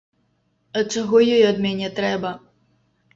А 0.79 0.81
чаго 0.93 1.21
ёй 1.35 1.43
ад 1.49 1.57
мяне 1.65 1.91
трэба? 1.99 2.31